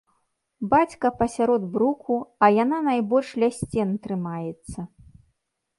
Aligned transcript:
Бацька 0.71 1.11
пасярод 1.19 1.67
бруку, 1.75 2.15
а 2.47 2.49
яна 2.63 2.77
найбольш 2.89 3.29
ля 3.45 3.49
сцен 3.61 3.89
трымаецца. 4.07 4.79